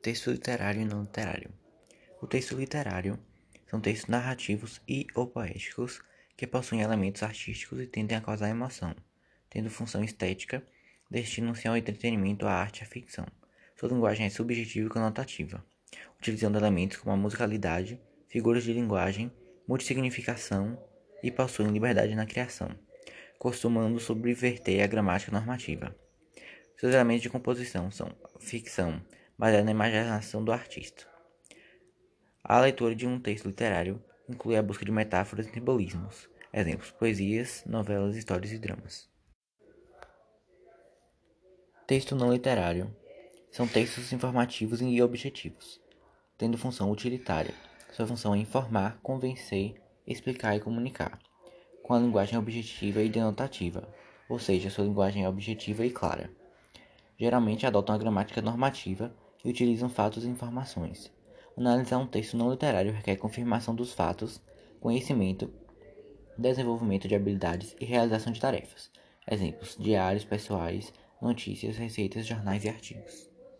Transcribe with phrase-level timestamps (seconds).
[0.00, 1.50] Texto literário e não literário.
[2.22, 3.18] O texto literário
[3.66, 6.00] são textos narrativos e ou poéticos
[6.36, 8.94] que possuem elementos artísticos e tendem a causar emoção,
[9.50, 10.62] tendo função estética,
[11.10, 13.26] destinam-se ao entretenimento, à arte e à ficção.
[13.74, 15.64] Sua linguagem é subjetiva e conotativa,
[16.16, 19.32] utilizando elementos como a musicalidade, figuras de linguagem,
[19.66, 20.80] multissignificação
[21.24, 22.70] e possuem liberdade na criação,
[23.36, 25.94] costumando subverter a gramática normativa.
[26.76, 29.02] Seus elementos de composição são ficção,
[29.38, 31.06] baseada na imaginação do artista.
[32.42, 36.28] A leitura de um texto literário inclui a busca de metáforas e simbolismos.
[36.52, 39.08] Exemplos: poesias, novelas, histórias e dramas.
[41.86, 42.94] Texto não literário
[43.50, 45.80] são textos informativos e objetivos,
[46.36, 47.54] tendo função utilitária.
[47.92, 49.74] Sua função é informar, convencer,
[50.06, 51.18] explicar e comunicar,
[51.82, 53.88] com a linguagem objetiva e denotativa,
[54.28, 56.30] ou seja, sua linguagem é objetiva e clara.
[57.18, 59.14] Geralmente adotam a gramática normativa
[59.44, 61.10] e utilizam fatos e informações.
[61.56, 64.40] Analisar um texto não literário requer confirmação dos fatos,
[64.80, 65.50] conhecimento,
[66.36, 68.90] desenvolvimento de habilidades e realização de tarefas.
[69.30, 73.27] Exemplos: diários pessoais, notícias, receitas, jornais e artigos.